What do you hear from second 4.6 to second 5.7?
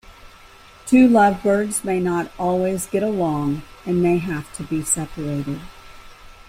be separated.